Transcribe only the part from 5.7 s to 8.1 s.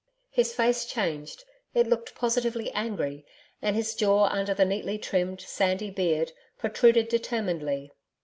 beard, protruded determinedly.